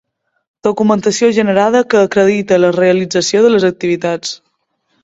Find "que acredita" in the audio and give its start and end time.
1.91-2.61